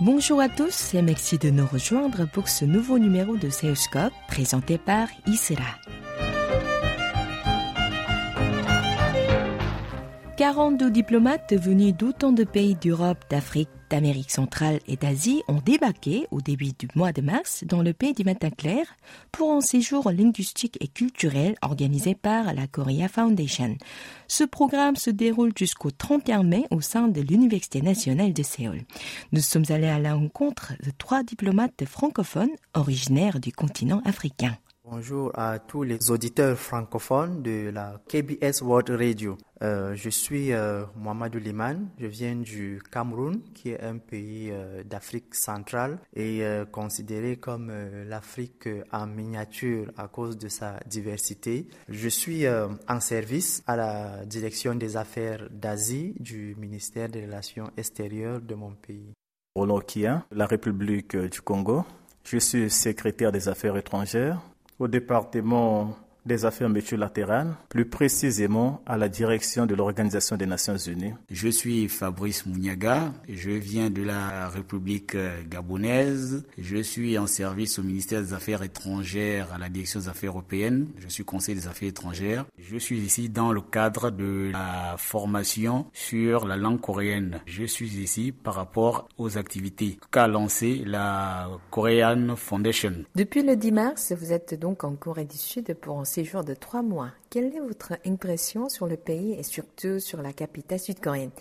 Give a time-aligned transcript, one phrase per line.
[0.00, 4.78] Bonjour à tous et merci de nous rejoindre pour ce nouveau numéro de Seuscope présenté
[4.78, 5.64] par Isra.
[10.36, 16.40] 42 diplomates venus d'autant de pays d'Europe, d'Afrique, d'Amérique centrale et d'Asie ont débarqué au
[16.40, 18.84] début du mois de mars dans le pays du matin clair
[19.30, 23.76] pour un séjour linguistique et culturel organisé par la Korea Foundation.
[24.26, 28.82] Ce programme se déroule jusqu'au 31 mai au sein de l'Université nationale de Séoul.
[29.30, 34.58] Nous sommes allés à la rencontre de trois diplomates francophones originaires du continent africain.
[34.96, 39.36] Bonjour à tous les auditeurs francophones de la KBS World Radio.
[39.60, 44.84] Euh, je suis euh, Mohamedou Liman, je viens du Cameroun, qui est un pays euh,
[44.84, 47.72] d'Afrique centrale et euh, considéré comme
[48.06, 51.66] l'Afrique en miniature à cause de sa diversité.
[51.88, 58.40] Je suis en service à la direction des affaires d'Asie du ministère des Relations extérieures
[58.40, 59.12] de mon pays.
[59.56, 59.80] Roland
[60.30, 61.84] la République du Congo.
[62.22, 64.40] Je suis secrétaire des affaires étrangères
[64.78, 71.14] au département des affaires multilatérales, plus précisément à la direction de l'Organisation des Nations Unies.
[71.30, 75.16] Je suis Fabrice Mouniaga, je viens de la République
[75.48, 80.30] gabonaise, je suis en service au ministère des Affaires étrangères à la direction des Affaires
[80.30, 82.44] européennes, je suis conseiller des Affaires étrangères.
[82.58, 87.40] Je suis ici dans le cadre de la formation sur la langue coréenne.
[87.46, 93.04] Je suis ici par rapport aux activités qu'a lancé la Korean Foundation.
[93.14, 96.54] Depuis le 10 mars, vous êtes donc en Corée du Sud pour un séjour de
[96.54, 97.10] trois mois.
[97.28, 101.32] Quelle est votre impression sur le pays et surtout sur la capitale sud-coréenne?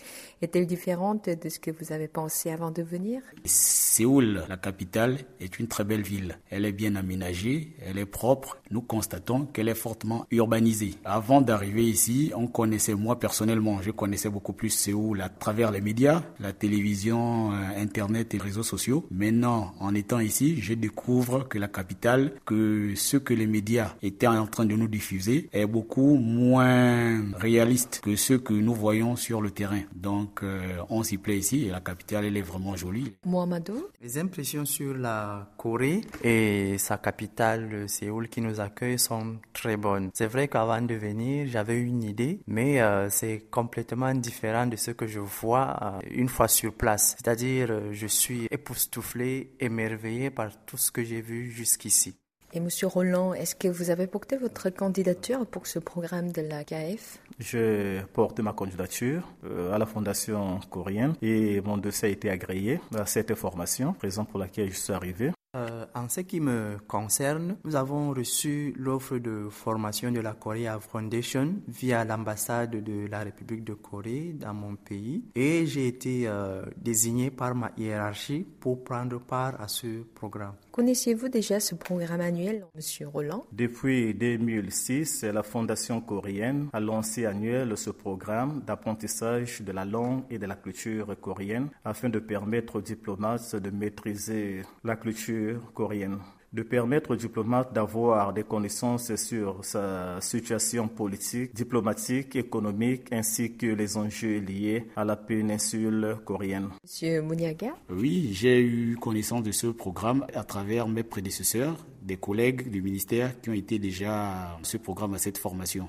[0.42, 3.22] Est-elle différente de ce que vous avez pensé avant de venir?
[3.46, 6.40] Séoul, la capitale, est une très belle ville.
[6.50, 8.58] Elle est bien aménagée, elle est propre.
[8.72, 10.96] Nous constatons qu'elle est fortement urbanisée.
[11.06, 15.82] Avant d'arriver ici, on connaissait, moi personnellement, je connaissais beaucoup plus Séoul à travers les
[15.82, 19.06] médias, la télévision, Internet et les réseaux sociaux.
[19.12, 24.26] Maintenant, en étant ici, je découvre que la capitale, que ce que les médias étaient
[24.26, 29.42] en train de nous diffuser est beaucoup moins réaliste que ce que nous voyons sur
[29.42, 29.82] le terrain.
[29.96, 33.14] Donc, euh, on s'y plaît ici et la capitale, elle est vraiment jolie.
[33.26, 33.88] Mohamedou?
[34.02, 40.10] Les impressions sur la Corée et sa capitale, Séoul, qui nous accueille sont très bonnes.
[40.14, 44.92] C'est vrai qu'avant de venir, j'avais une idée, mais euh, c'est complètement différent de ce
[44.92, 47.16] que je vois euh, une fois sur place.
[47.18, 52.16] C'est-à-dire, euh, je suis époustouflé, émerveillé par tout ce que j'ai vu jusqu'ici.
[52.56, 56.64] Et Monsieur Roland, est-ce que vous avez porté votre candidature pour ce programme de la
[56.64, 62.30] KF J'ai porté ma candidature euh, à la Fondation coréenne et mon dossier a été
[62.30, 65.32] agréé à cette formation, raison pour laquelle je suis arrivé.
[65.56, 70.80] Euh, en ce qui me concerne, nous avons reçu l'offre de formation de la Korea
[70.80, 76.66] Foundation via l'ambassade de la République de Corée dans mon pays et j'ai été euh,
[76.76, 80.56] désigné par ma hiérarchie pour prendre part à ce programme.
[80.74, 87.78] Connaissiez-vous déjà ce programme annuel, Monsieur Roland Depuis 2006, la Fondation coréenne a lancé annuel
[87.78, 92.82] ce programme d'apprentissage de la langue et de la culture coréenne afin de permettre aux
[92.82, 96.18] diplomates de maîtriser la culture coréenne,
[96.54, 103.66] de permettre aux diplomates d'avoir des connaissances sur sa situation politique, diplomatique, économique, ainsi que
[103.66, 106.70] les enjeux liés à la péninsule coréenne.
[106.84, 112.70] Monsieur Mouniaga Oui, j'ai eu connaissance de ce programme à travers mes prédécesseurs, des collègues
[112.70, 115.88] du ministère qui ont été déjà à ce programme, à cette formation.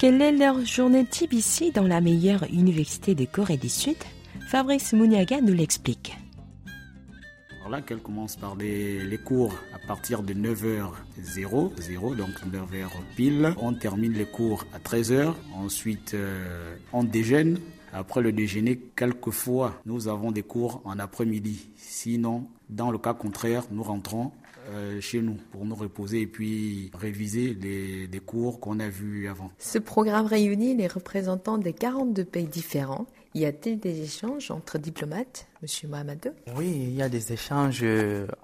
[0.00, 3.98] Quelle est leur journée type ici dans la meilleure université de Corée du Sud?
[4.48, 6.16] Fabrice Mouniaga nous l'explique.
[7.58, 13.54] Alors là, qu'elle commence par les, cours à partir de 9h00, 0, donc 9h pile.
[13.60, 15.34] On termine les cours à 13h.
[15.54, 17.58] Ensuite, euh, on déjeune.
[17.92, 21.68] Après le déjeuner, quelquefois, nous avons des cours en après-midi.
[21.76, 24.32] Sinon, dans le cas contraire, nous rentrons
[24.70, 29.28] euh, chez nous pour nous reposer et puis réviser les, les cours qu'on a vus
[29.28, 29.50] avant.
[29.58, 33.06] Ce programme réunit les représentants des 42 pays différents.
[33.34, 37.84] Y a-t-il des échanges entre diplomates, Monsieur Mohamedou Oui, il y a des échanges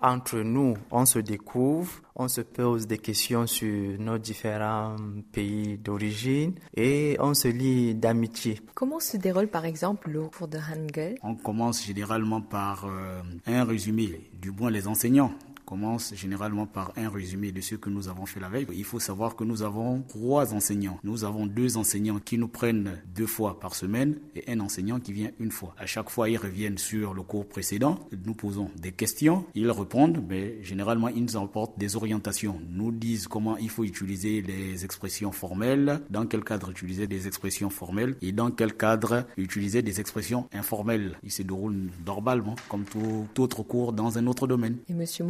[0.00, 0.74] entre nous.
[0.92, 4.94] On se découvre, on se pose des questions sur nos différents
[5.32, 8.60] pays d'origine et on se lie d'amitié.
[8.74, 11.16] Comment se déroule par exemple le cours de Hangul?
[11.24, 15.32] On commence généralement par euh, un résumé, du moins les enseignants
[15.66, 18.66] commence généralement par un résumé de ce que nous avons fait la veille.
[18.72, 20.98] Il faut savoir que nous avons trois enseignants.
[21.02, 25.12] Nous avons deux enseignants qui nous prennent deux fois par semaine et un enseignant qui
[25.12, 25.74] vient une fois.
[25.76, 27.98] À chaque fois, ils reviennent sur le cours précédent.
[28.24, 29.44] Nous posons des questions.
[29.54, 32.60] Ils répondent, mais généralement, ils nous apportent des orientations.
[32.70, 37.70] Nous disent comment il faut utiliser les expressions formelles, dans quel cadre utiliser des expressions
[37.70, 41.18] formelles et dans quel cadre utiliser des expressions informelles.
[41.24, 44.76] Il se déroule normalement, comme tout autre cours dans un autre domaine.
[44.88, 45.24] Et Monsieur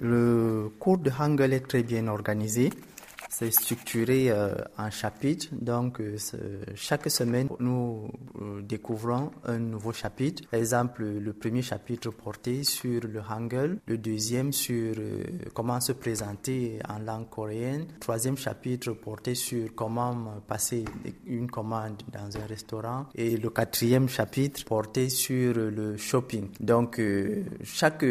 [0.00, 2.70] Le cours de Hangul est très bien organisé.
[3.28, 5.48] C'est structuré euh, en chapitres.
[5.52, 6.16] Donc, euh,
[6.74, 8.08] chaque semaine, nous
[8.40, 10.44] euh, découvrons un nouveau chapitre.
[10.50, 14.94] Par exemple, le premier chapitre porté sur le Hangul, le deuxième sur
[15.54, 20.84] comment se présenter en langue coréenne, le troisième chapitre porté sur comment passer
[21.26, 26.48] une commande dans un restaurant et le quatrième chapitre porté sur le shopping.
[26.60, 27.00] Donc,
[27.64, 28.04] chaque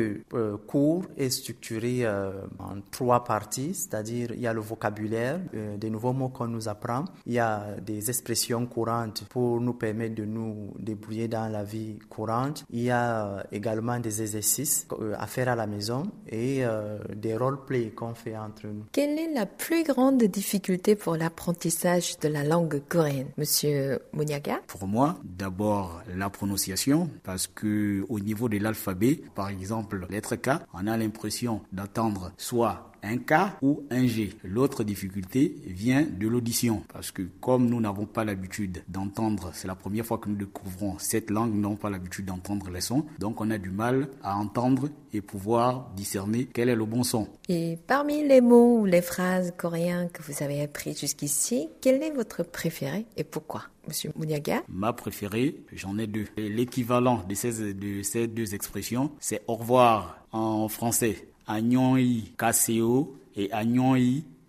[0.67, 6.13] cours est structuré en trois parties, c'est-à-dire il y a le vocabulaire euh, des nouveaux
[6.13, 7.05] mots qu'on nous apprend.
[7.25, 11.99] Il y a des expressions courantes pour nous permettre de nous débrouiller dans la vie
[12.09, 12.65] courante.
[12.69, 17.35] Il y a également des exercices euh, à faire à la maison et euh, des
[17.35, 18.85] role-play qu'on fait entre nous.
[18.91, 24.61] Quelle est la plus grande difficulté pour l'apprentissage de la langue coréenne, Monsieur Muniaga?
[24.67, 30.49] Pour moi, d'abord la prononciation, parce que au niveau de l'alphabet, par exemple, lettre K,
[30.73, 34.33] on a l'impression d'attendre soit un K ou un G.
[34.43, 39.75] L'autre difficulté vient de l'audition parce que comme nous n'avons pas l'habitude d'entendre, c'est la
[39.75, 43.41] première fois que nous découvrons cette langue, nous n'avons pas l'habitude d'entendre les sons, donc
[43.41, 47.27] on a du mal à entendre et pouvoir discerner quel est le bon son.
[47.47, 52.11] Et parmi les mots ou les phrases coréens que vous avez appris jusqu'ici, quel est
[52.11, 53.63] votre préféré et pourquoi?
[53.87, 56.25] Monsieur Mouniaga Ma préférée, j'en ai deux.
[56.37, 61.27] L'équivalent de ces, de ces deux expressions, c'est au revoir en français.
[61.47, 63.49] Agnoi Kaseo et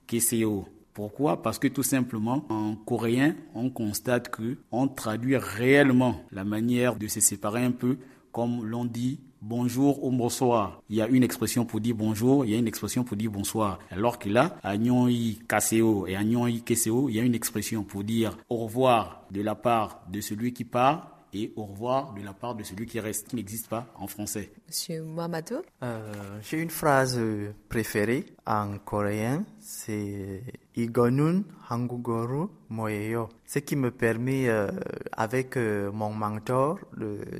[0.06, 0.66] Keseo.
[0.94, 1.42] Pourquoi?
[1.42, 7.06] Parce que tout simplement, en coréen, on constate que on traduit réellement la manière de
[7.06, 7.98] se séparer un peu
[8.32, 10.82] comme l'on dit bonjour ou bonsoir.
[10.88, 13.30] Il y a une expression pour dire bonjour, il y a une expression pour dire
[13.30, 13.78] bonsoir.
[13.90, 14.76] Alors que là, à
[15.48, 20.02] Kaseo et à il y a une expression pour dire au revoir de la part
[20.10, 23.36] de celui qui part et au revoir de la part de celui qui reste, qui
[23.36, 24.50] n'existe pas en français.
[24.66, 26.12] Monsieur Mohamedou euh,
[26.42, 27.20] J'ai une phrase
[27.68, 30.42] préférée en coréen, c'est
[30.76, 34.68] Igonun Hangugoru Moyeyo, ce qui me permet euh,
[35.12, 36.78] avec euh, mon mentor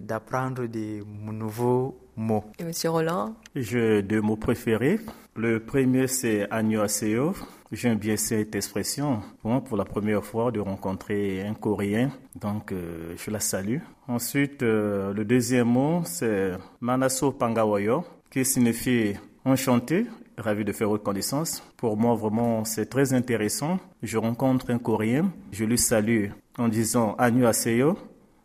[0.01, 2.45] d'apprendre des nouveaux mots.
[2.59, 5.01] Et Monsieur Roland J'ai deux mots préférés.
[5.37, 7.35] Le premier c'est Aseo.
[7.73, 9.23] J'aime bien cette expression.
[9.43, 12.11] Pour pour la première fois de rencontrer un Coréen,
[12.41, 13.79] donc euh, je la salue.
[14.07, 19.15] Ensuite, euh, le deuxième mot, c'est Manaso Pangawayo, qui signifie
[19.45, 20.07] enchanté,
[20.39, 21.61] ravi de faire votre connaissance.
[21.77, 23.81] Pour moi, vraiment, c'est très intéressant.
[24.01, 26.29] Je rencontre un Coréen, je lui salue
[26.59, 27.99] en disant Aseyo,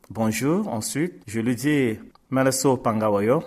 [0.10, 0.68] bonjour.
[0.68, 2.00] Ensuite, je lui dis
[2.32, 3.44] Manaso Pangawayo,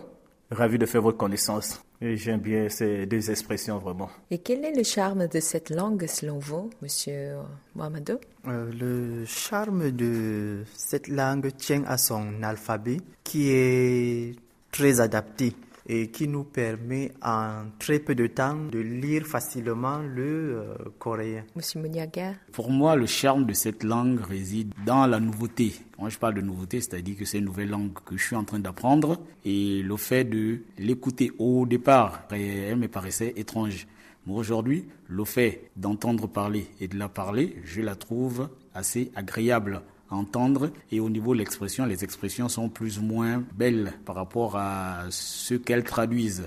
[0.53, 1.85] ravi de faire votre connaissance.
[2.01, 4.11] Et j'aime bien ces deux expressions vraiment.
[4.31, 7.37] Et quel est le charme de cette langue selon vous, Monsieur
[7.75, 8.19] Mohamedou?
[8.49, 14.37] Euh, Le charme de cette langue tient à son alphabet qui est
[14.71, 15.55] très adapté
[15.87, 20.23] et qui nous permet en très peu de temps de lire facilement le
[20.59, 21.45] euh, coréen.
[21.55, 25.75] Monsieur Muniaga Pour moi, le charme de cette langue réside dans la nouveauté.
[25.97, 28.45] Quand je parle de nouveauté, c'est-à-dire que c'est une nouvelle langue que je suis en
[28.45, 33.87] train d'apprendre et le fait de l'écouter au départ, elle me paraissait étrange.
[34.27, 39.83] Mais aujourd'hui, le fait d'entendre parler et de la parler, je la trouve assez agréable
[40.15, 44.57] entendre et au niveau de l'expression, les expressions sont plus ou moins belles par rapport
[44.57, 46.47] à ce qu'elles traduisent.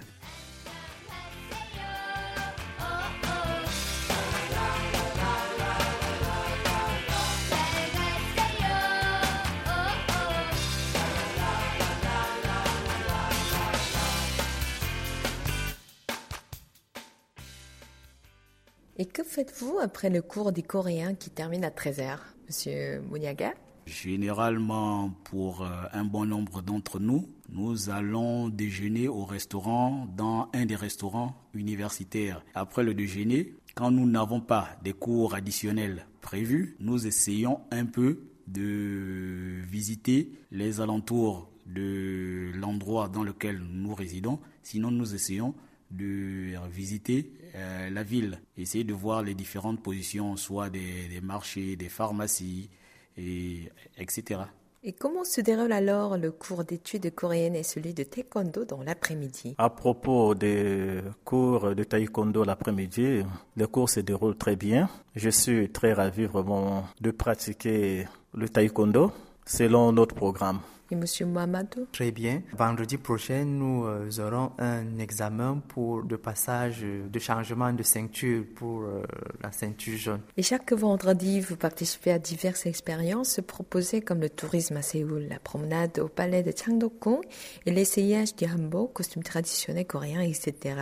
[18.99, 23.53] Et que faites-vous après le cours des coréens qui termine à 13h Monsieur Mouniaga
[23.85, 30.65] Généralement, pour euh, un bon nombre d'entre nous, nous allons déjeuner au restaurant, dans un
[30.65, 32.43] des restaurants universitaires.
[32.53, 38.19] Après le déjeuner, quand nous n'avons pas des cours additionnels prévus, nous essayons un peu
[38.47, 44.39] de visiter les alentours de l'endroit dans lequel nous résidons.
[44.63, 45.53] Sinon, nous essayons
[45.91, 51.89] de visiter euh, la ville, essayer de voir les différentes positions, soit des, marchés, des
[51.89, 52.69] pharmacies,
[53.17, 54.41] et, etc.
[54.83, 59.55] Et comment se déroule alors le cours d'études coréennes et celui de taekwondo dans l'après-midi?
[59.57, 63.23] À propos des cours de taekwondo l'après-midi,
[63.55, 64.87] le cours se déroule très bien.
[65.15, 69.11] Je suis très ravi vraiment de pratiquer le taekwondo
[69.45, 70.59] selon notre programme.
[70.89, 72.41] Et Monsieur Mamadou Très bien.
[72.53, 78.83] Vendredi prochain, nous euh, aurons un examen pour le passage de changement de ceinture pour
[78.83, 79.03] euh,
[79.43, 80.21] la ceinture jaune.
[80.37, 85.39] Et chaque vendredi, vous participez à diverses expériences proposées comme le tourisme à Séoul, la
[85.39, 87.21] promenade au palais de Changdok-gong
[87.65, 90.75] et l'essayage du hanbok, costume traditionnel coréen, etc.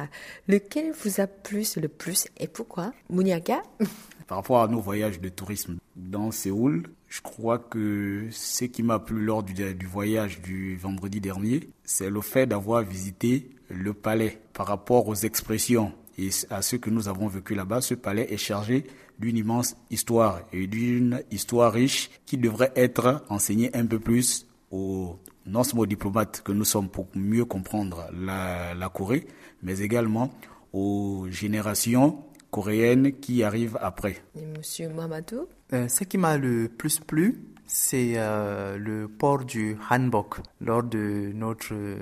[0.48, 2.94] Lequel vous a plu le plus et pourquoi?
[3.10, 3.62] Muniaga?
[4.28, 8.98] Par rapport à nos voyages de tourisme dans Séoul, je crois que ce qui m'a
[8.98, 14.42] plu lors du, voyage du vendredi dernier, c'est le fait d'avoir visité le palais.
[14.54, 18.38] Par rapport aux expressions et à ce que nous avons vécu là-bas, ce palais est
[18.38, 18.86] chargé
[19.20, 25.20] d'une immense histoire et d'une histoire riche qui devrait être enseignée un peu plus aux
[25.46, 29.28] non-diplomates que nous sommes pour mieux comprendre la Corée,
[29.62, 30.34] mais également
[30.74, 32.24] aux générations
[32.56, 34.16] coréennes qui arrivent après.
[34.40, 39.76] Et Monsieur Mamadou Euh, ce qui m'a le plus plu, c'est euh, le port du
[39.90, 41.98] hanbok lors de notre euh,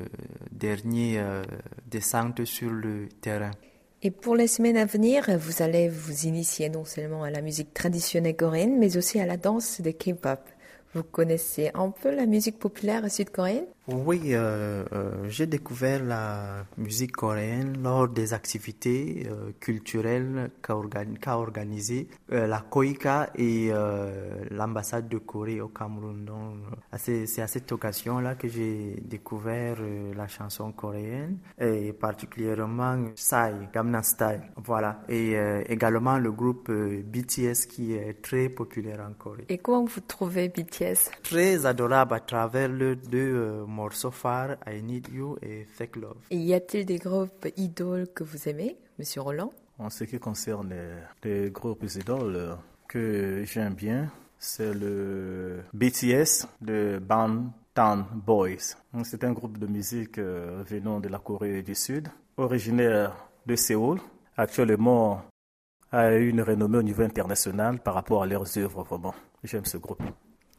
[0.52, 1.42] dernière
[1.90, 3.50] descente sur le terrain.
[4.04, 7.74] Et pour les semaines à venir, vous allez vous initier non seulement à la musique
[7.74, 10.42] traditionnelle coréenne, mais aussi à la danse de K-pop.
[10.94, 13.66] Vous connaissez un peu la musique populaire sud-coréenne?
[13.88, 21.18] Oui, euh, euh, j'ai découvert la musique coréenne lors des activités euh, culturelles qu'a organi
[21.28, 23.72] organisées la KOIKA et
[24.52, 26.30] l'ambassade de Corée au Cameroun.
[26.98, 29.78] C'est à cette occasion-là que j'ai découvert
[30.16, 34.42] la chanson coréenne et particulièrement Psy, Gamna Style.
[34.58, 35.02] Voilà.
[35.10, 35.36] Et
[35.68, 39.46] également le groupe BTS qui est très populaire en Corée.
[39.50, 44.82] Et comment vous trouvez BTS Très adorable à travers le deux euh, morceaux phares, I
[44.82, 46.18] Need You et Fake Love.
[46.32, 49.52] Et y a-t-il des groupes idoles que vous aimez, Monsieur Roland?
[49.80, 50.74] En ce qui concerne
[51.24, 58.76] les, les groupes idoles que j'aime bien, c'est le BTS de Bangtan Boys.
[59.04, 63.16] C'est un groupe de musique euh, venant de la Corée du Sud, originaire
[63.46, 64.00] de Séoul.
[64.36, 65.22] Actuellement,
[65.92, 68.84] a une renommée au niveau international par rapport à leurs œuvres.
[68.84, 70.02] Vraiment, j'aime ce groupe.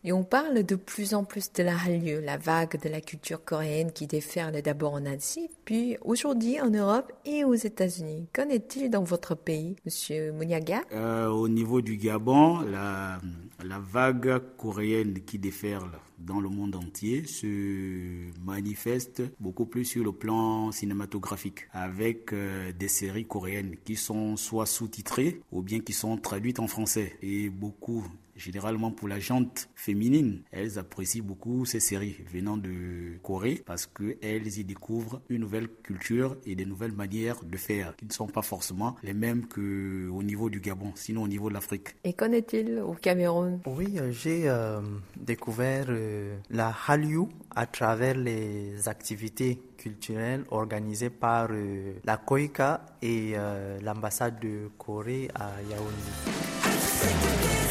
[0.06, 3.42] Et on parle de plus en plus de la Hallyu, la vague de la culture
[3.42, 8.26] coréenne qui déferle d'abord en Asie, puis aujourd'hui en Europe et aux États-Unis.
[8.34, 10.82] Qu'en est-il dans votre pays, Monsieur Muniaga?
[10.92, 13.18] Euh, Au niveau du Gabon, la,
[13.64, 20.12] la vague coréenne qui déferle dans le monde entier se manifeste beaucoup plus sur le
[20.12, 26.18] plan cinématographique avec euh, des séries coréennes qui sont soit sous-titrées ou bien qui sont
[26.18, 28.04] traduites en français et beaucoup
[28.36, 34.58] généralement pour la gente féminine, elles apprécient beaucoup ces séries venant de Corée parce qu'elles
[34.58, 38.42] y découvrent une nouvelle culture et des nouvelles manières de faire qui ne sont pas
[38.42, 41.96] forcément les mêmes qu'au niveau du Gabon, sinon au niveau de l'Afrique.
[42.04, 43.60] Et qu'en est-il au Cameroun?
[43.66, 44.80] Oui, euh, j'ai euh,
[45.16, 53.32] découvert euh, la Hallyu à travers les activités culturelles organisées par euh, la KOIKA et
[53.34, 57.63] euh, l'ambassade de Corée à Yaoundé.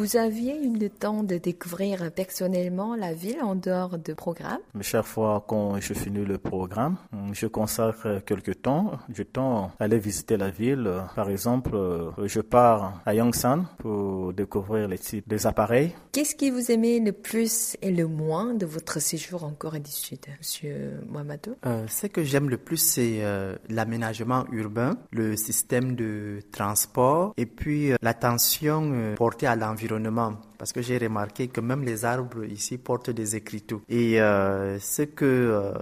[0.00, 4.60] Vous aviez eu le temps de découvrir personnellement la ville en dehors de programme?
[4.80, 6.96] Chaque fois quand je finis le programme,
[7.32, 10.90] je consacre quelques temps, du temps à aller visiter la ville.
[11.14, 11.76] Par exemple,
[12.24, 15.94] je pars à Yongsan pour découvrir les types des appareils.
[16.12, 19.90] Qu'est-ce qui vous aimait le plus et le moins de votre séjour en Corée du
[19.90, 21.56] Sud, Monsieur Mohamedou?
[21.66, 27.44] Euh, Ce que j'aime le plus, c'est euh, l'aménagement urbain, le système de transport et
[27.44, 29.89] puis euh, l'attention euh, portée à l'environnement
[30.58, 33.82] parce que j'ai remarqué que même les arbres ici portent des écriteaux.
[33.88, 35.72] Et euh, ce que euh,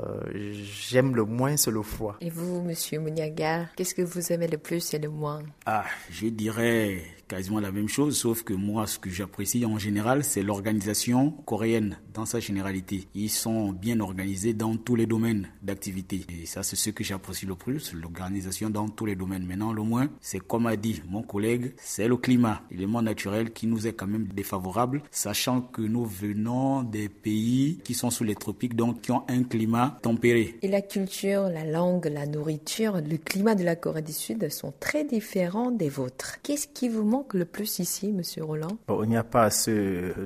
[0.53, 2.17] j'aime le moins, c'est le froid.
[2.21, 5.43] Et vous, Monsieur Mouniaga, qu'est-ce que vous aimez le plus et le moins?
[5.67, 10.25] Ah, je dirais quasiment la même chose, sauf que moi, ce que j'apprécie en général,
[10.25, 13.07] c'est l'organisation coréenne dans sa généralité.
[13.15, 16.27] Ils sont bien organisés dans tous les domaines d'activité.
[16.29, 19.47] Et ça, c'est ce que j'apprécie le plus, l'organisation dans tous les domaines.
[19.47, 23.69] Maintenant, le moins, c'est comme a dit mon collègue, c'est le climat, l'élément naturel qui
[23.69, 28.35] nous est quand même défavorable, sachant que nous venons des pays qui sont sous les
[28.35, 30.59] tropiques, donc qui ont un climat tempéré.
[30.63, 34.75] Et la culture, la langue, la nourriture, le climat de la Corée du Sud sont
[34.81, 36.39] très différents des vôtres.
[36.43, 38.77] Qu'est-ce qui vous manque le plus ici, Monsieur Roland?
[38.89, 39.73] Il n'y a pas assez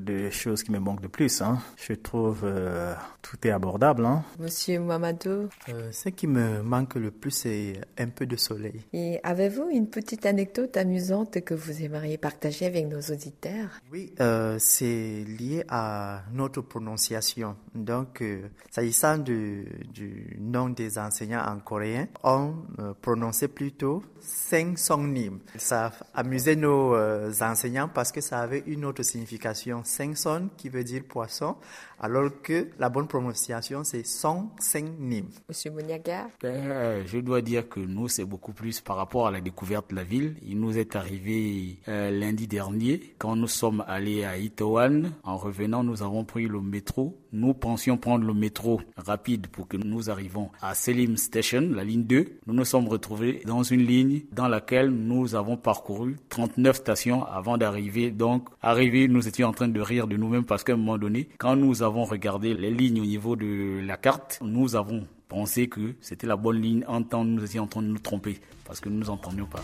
[0.00, 1.42] de choses qui me manquent de plus.
[1.42, 1.58] Hein.
[1.88, 4.06] Je trouve euh, tout est abordable.
[4.06, 4.22] Hein.
[4.38, 8.82] Monsieur Mamadou euh, Ce qui me manque le plus, c'est un peu de soleil.
[8.92, 13.80] Et avez-vous une petite anecdote amusante que vous aimeriez partager avec nos auditeurs?
[13.90, 17.56] Oui, euh, c'est lié à notre prononciation.
[17.74, 18.22] Donc,
[18.70, 22.54] s'agissant du, du nom des enseignants en coréen, on
[23.00, 25.40] prononçait plutôt Seng Song Nim.
[25.56, 26.94] Ça amusait nos
[27.42, 29.82] enseignants parce que ça avait une autre signification.
[29.82, 31.56] Seng Son qui veut dire poisson,
[32.00, 35.26] alors que la bonne prononciation c'est Song Seng Nim.
[35.48, 39.40] Monsieur Moniaga ben, Je dois dire que nous, c'est beaucoup plus par rapport à la
[39.40, 40.36] découverte de la ville.
[40.42, 45.12] Il nous est arrivé euh, lundi dernier, quand nous sommes allés à Itowan.
[45.24, 47.21] En revenant, nous avons pris le métro.
[47.34, 52.04] Nous pensions prendre le métro rapide pour que nous arrivions à Selim Station, la ligne
[52.04, 52.40] 2.
[52.46, 57.56] Nous nous sommes retrouvés dans une ligne dans laquelle nous avons parcouru 39 stations avant
[57.56, 58.10] d'arriver.
[58.10, 61.30] Donc, arrivé, nous étions en train de rire de nous-mêmes parce qu'à un moment donné,
[61.38, 65.94] quand nous avons regardé les lignes au niveau de la carte, nous avons pensé que
[66.02, 66.84] c'était la bonne ligne.
[66.86, 69.62] En temps, nous étions en train de nous tromper parce que nous nous entendions pas.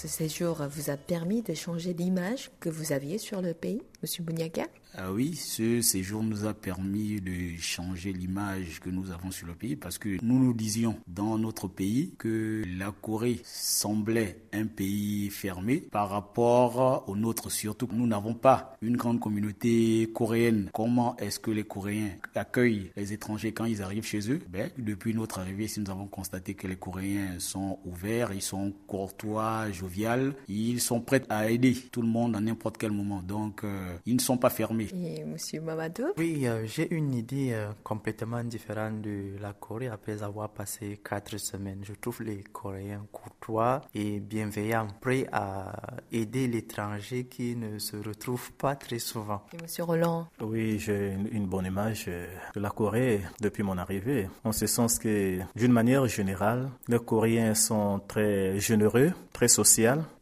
[0.00, 4.22] Ce séjour vous a permis de changer l'image que vous aviez sur le pays, Monsieur
[4.22, 4.64] Bouniaga?
[4.96, 9.54] Ah oui, ce séjour nous a permis de changer l'image que nous avons sur le
[9.54, 15.30] pays parce que nous nous disions dans notre pays que la Corée semblait un pays
[15.30, 20.70] fermé par rapport au nôtre, surtout que nous n'avons pas une grande communauté coréenne.
[20.72, 24.40] Comment est-ce que les Coréens accueillent les étrangers quand ils arrivent chez eux?
[24.48, 28.72] Ben, Depuis notre arrivée ici, nous avons constaté que les Coréens sont ouverts, ils sont
[28.88, 33.22] courtois, joviales, ils sont prêts à aider tout le monde à n'importe quel moment.
[33.22, 37.50] Donc, euh, ils ne sont pas fermés et Monsieur Mamadou Oui, euh, j'ai une idée
[37.52, 41.80] euh, complètement différente de la Corée après avoir passé quatre semaines.
[41.82, 45.72] Je trouve les Coréens courtois et bienveillants, prêts à
[46.12, 49.42] aider l'étranger qui ne se retrouve pas très souvent.
[49.52, 54.28] Et Monsieur Roland Oui, j'ai une bonne image euh, de la Corée depuis mon arrivée,
[54.44, 59.70] en ce sens que, d'une manière générale, les Coréens sont très généreux, très sociaux.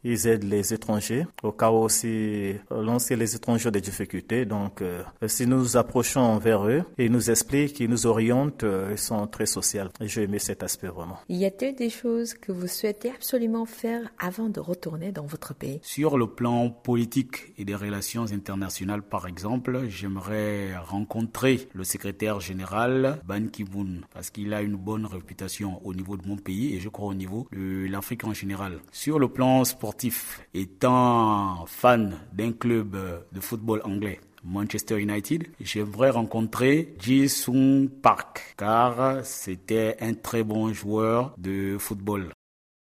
[0.03, 4.81] Ils aident les étrangers au cas où aussi lorsque les étrangers ont des difficultés donc,
[4.81, 8.97] euh, si nous nous approchons vers eux, ils nous expliquent, ils nous orientent, euh, ils
[8.97, 9.83] sont très sociaux.
[10.01, 11.19] J'ai aimé cet aspect vraiment.
[11.29, 15.79] Y a-t-il des choses que vous souhaitez absolument faire avant de retourner dans votre pays?
[15.83, 23.19] Sur le plan politique et des relations internationales, par exemple, j'aimerais rencontrer le secrétaire général
[23.27, 26.89] Ban Ki-moon parce qu'il a une bonne réputation au niveau de mon pays et je
[26.89, 28.79] crois au niveau de l'Afrique en général.
[28.91, 32.97] Sur le plan sportif, étant fan d'un club
[33.31, 35.47] de football anglais, Manchester United.
[35.59, 42.29] J'aimerais rencontrer Ji-sung Park car c'était un très bon joueur de football.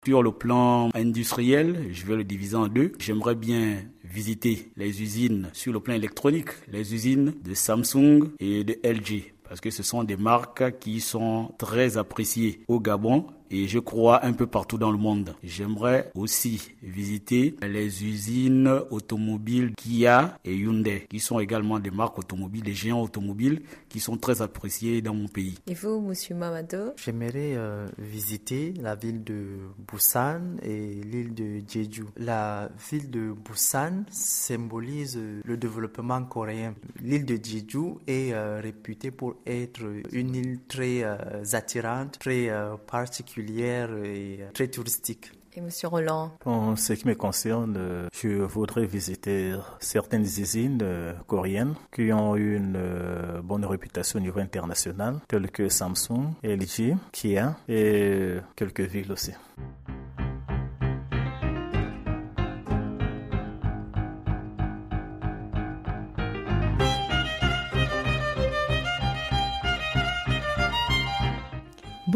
[0.04, 2.92] Sur le plan industriel, je vais le diviser en deux.
[2.98, 8.78] J'aimerais bien visiter les usines sur le plan électronique, les usines de Samsung et de
[8.82, 13.78] LG parce que ce sont des marques qui sont très appréciées au Gabon et je
[13.78, 15.34] crois un peu partout dans le monde.
[15.42, 22.62] J'aimerais aussi visiter les usines automobiles Kia et Hyundai, qui sont également des marques automobiles,
[22.62, 25.58] des géants automobiles qui sont très appréciés dans mon pays.
[25.66, 29.58] Et vous, Monsieur Mamado J'aimerais euh, visiter la ville de
[29.90, 32.06] Busan et l'île de Jeju.
[32.16, 36.74] La ville de Busan symbolise le développement coréen.
[37.02, 41.16] L'île de Jeju est euh, réputée pour être une île très euh,
[41.52, 42.50] attirante, très
[42.86, 45.32] particulière et très touristique.
[45.54, 51.74] Et Monsieur Roland En ce qui me concerne, je voudrais visiter certaines usines euh, coréennes
[51.94, 58.36] qui ont une euh, bonne réputation au niveau international, telles que Samsung, LG, Kia et
[58.56, 59.32] quelques villes aussi.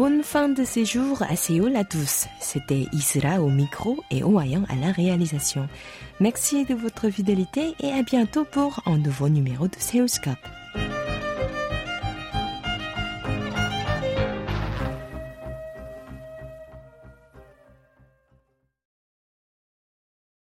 [0.07, 2.27] Bonne fin de séjour à Séoul à tous.
[2.39, 5.67] C'était Isra au micro et Owayan à la réalisation.
[6.21, 10.37] Merci de votre fidélité et à bientôt pour un nouveau numéro de Séoulscope.